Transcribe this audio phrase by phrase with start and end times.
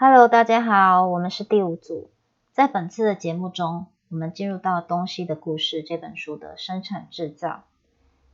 [0.00, 2.12] Hello，大家好，我们是第五组。
[2.52, 7.64] 在本次的节目中，我们进入到《东西的故事》这本书的生产制造。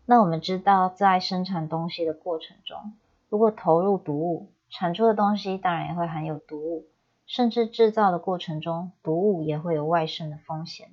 [0.04, 2.92] 那我们知道，在生产东西的过程中，
[3.30, 6.85] 如果投入毒物，产出的东西当然也会含有毒物，
[7.25, 10.91] 甚至制造的过程中，毒物也会有外渗的风险。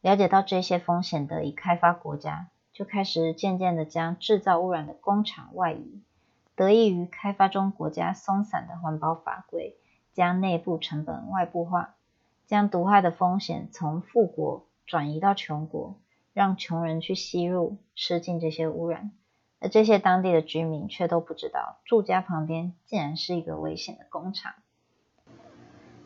[0.00, 6.00] 了解到这些风险的已开发国家，就开始渐渐的将制造污染的工厂外移。
[6.56, 9.76] 得益于开发中国家松散的环保法规，
[10.12, 11.94] 将内部成本外部化，
[12.46, 15.98] 将毒害的风险从富国转移到穷国，
[16.32, 19.12] 让穷人去吸入吃进这些污染，
[19.60, 24.54] 而这些当地的居民却都不知道，住家旁边竟然是一个危险的工厂。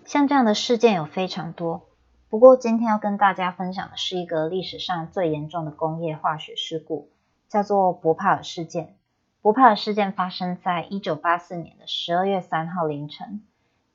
[0.04, 1.88] 像这样的事件有非常多，
[2.28, 7.10] 不过今天要跟大家分享的是一个历史上最严重的工业化学事故，
[7.48, 8.96] 叫做博帕尔事件。
[9.40, 13.42] 博帕尔事件发生在一九八四年的十二月三号凌晨，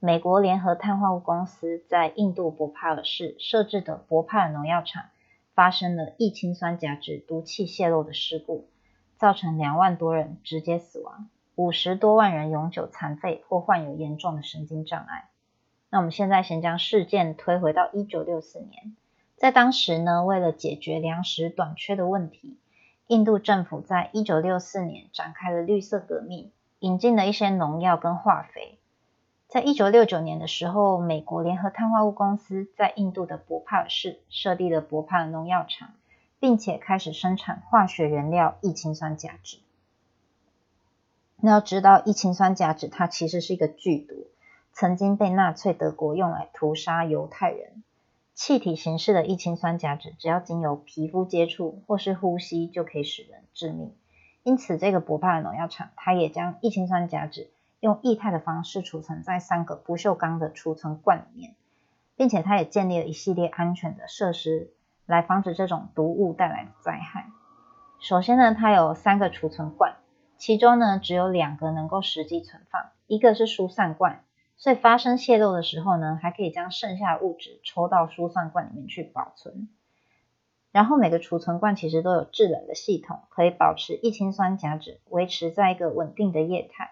[0.02, 5.04] 美国联合碳化物公司在印度博帕尔市设置的博帕尔农药厂
[5.54, 8.70] 发生了异氰酸甲酯毒气泄漏的事故，
[9.18, 15.28] 造成两万多人直接死亡，五十多万人永久残废或患有严重的神经障碍。
[15.90, 18.96] 那我们现在先将事件推回到一九六四年，
[19.36, 22.58] 在当时呢，为了解决粮食短缺的问题。
[23.08, 28.79] 印度政府在一九六四年展开了绿色革命，引进了一些农药跟化肥。
[29.50, 35.90] 在一九六九年的时候，美国联合碳化物公司在印度的博帕尔市设立了博帕尔农药厂，
[36.40, 39.58] 并且开始生产化学原料异氰酸甲酯。
[41.38, 44.28] 那要知道，异氰酸甲酯它其实是一个剧毒，
[44.72, 47.84] 曾经被纳粹德国用来屠杀犹太人。
[48.36, 53.96] 气体形式的异氰酸甲酯，只要经由皮肤接触或是呼吸，就可以使人致命。
[54.44, 57.48] 因此，这个博帕尔农药厂，它也将异氰酸甲酯
[57.80, 61.56] 用液态的方式储存在三个不锈钢的储存罐里面，
[62.16, 64.74] 并且它也建立了一系列安全的设施，
[65.06, 67.28] 来防止这种毒物带来的灾害。
[68.00, 69.96] 首先呢，它有三个储存罐，
[70.38, 74.24] 其中呢只有两个能够实际存放，一个是疏散罐。
[74.58, 79.70] 所以发生泄漏的时候呢，还可以将剩下的物质抽到疏散罐里面去保存。
[80.74, 86.92] 然后每个储存罐其实都有制冷的系统，可以保持异氰酸甲酯维持在一个稳定的液态。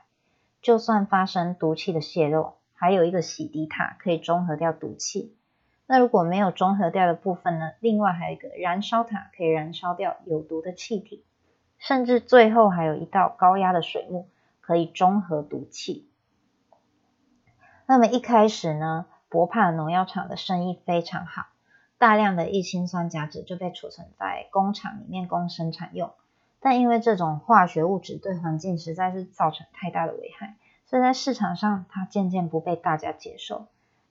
[0.68, 5.34] 就算发生毒气的泄漏，还有一个洗涤塔可以中和掉毒气。
[5.86, 11.24] 那如果没有中和掉的部分呢，另外还有一个燃烧塔可以燃烧掉有毒的气体。
[11.78, 14.28] 甚至最后还有一道高压的水幕
[14.60, 16.10] 可以中和毒气。
[17.86, 21.46] 那么一开始呢，博帕尔农药厂的生意非常好，
[21.98, 26.12] 大量的异氰酸甲酯就被储存在工厂里面供生产用。
[26.60, 33.68] 但因为这种化学物质对环境实在是造成太大的危害，所以在市场上它渐渐不被大家接受，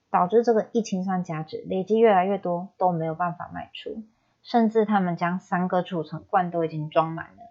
[0.09, 4.03] 导致这个异氰酸甲酯累积越来越多都没有办法卖出，
[4.41, 7.43] 甚至他们将三个储存罐都已经装满了。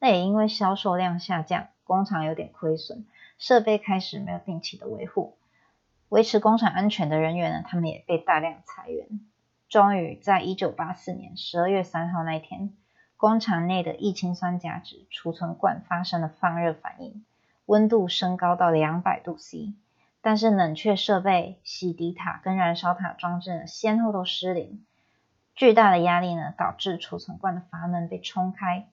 [0.00, 3.04] 那也因为销售量下降，工厂有点亏损，
[3.36, 5.36] 设备开始没有定期的维护。
[6.08, 9.06] 维持工厂安全的人员呢，他们也被大量裁员。
[9.68, 12.72] 终于在一九八四年十二月三号那一天，
[13.18, 17.24] 工厂内的异氰酸甲酯储存罐发生了放热反应，
[17.66, 19.74] 温度升高到两百度 C。
[20.20, 24.84] 但是冷却设备、洗涤塔跟燃烧塔装置呢，先后都失灵。
[25.56, 28.86] 巨大的压力呢，导致储存罐的阀门被冲开，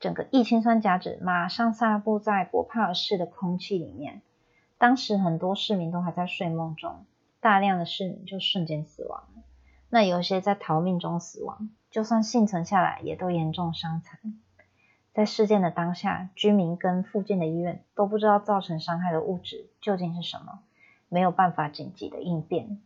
[0.00, 4.22] 整个异氰酸甲酯马上散布在博帕尔市的空气里面。
[4.76, 7.06] 当时很多市民都还在睡梦中，
[7.38, 9.22] 大量的市民就瞬间死亡。
[9.88, 14.18] 那有些在逃命中死亡，就算幸存下来，也都严重伤残。
[15.14, 20.60] 在事件的当下，居民跟附近的医院都不知道造成伤害的物质究竟是什么，
[21.08, 22.80] 没有办法紧急的应变。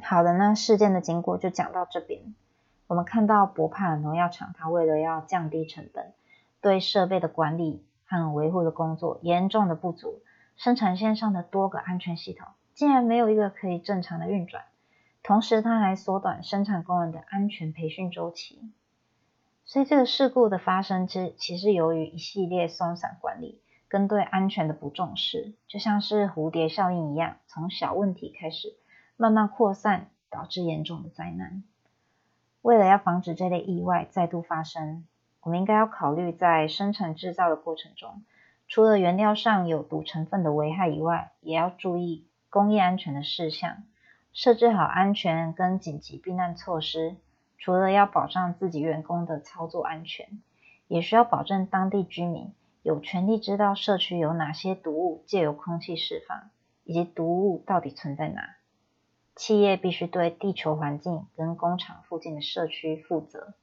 [0.00, 2.34] 好的，那事件的经过就讲到这边。
[2.88, 6.12] 我们看到博帕尔农药厂，它为了要降低成本，
[6.60, 10.20] 对设备的管理和维护的工作严重的不足。
[10.56, 14.64] 生产线上的多个安全系统竟然没有一个可以正常的运转，
[15.22, 18.72] 同时它还缩短生产工人的安全培训周期。
[19.64, 28.76] 所以这个事故的发生，之其实由于一系列松散管理跟对安全的不重视，就像是蝴蝶效应一样，从小问题开始
[29.16, 31.62] 慢慢扩散，导致严重的灾难。
[32.60, 35.06] 为了要防止这类意外再度发生，
[35.42, 38.22] 我们应该要考虑在生产制造的过程中。
[38.66, 43.84] 除了原料上有毒成分的危害以外，也要注意工业安全的事项，
[44.32, 47.16] 设置好安全跟紧急避难措施。
[47.58, 50.42] 除了要保障自己员工的操作安全，
[50.88, 52.52] 也需要保证当地居民
[52.82, 56.50] 有权利知道社区有哪些毒物借由空气释放，
[56.82, 58.56] 以及毒物到底存在哪。
[59.36, 63.54] 企业必须对地球环境跟工厂附近的社区负责，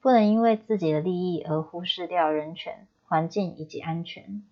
[0.00, 4.42] 不能因为自己的利益而忽视掉人权、环境以及安全。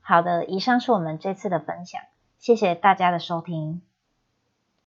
[0.00, 2.00] 好的，以上是我们这次的分享，
[2.38, 3.82] 谢谢大家的收听。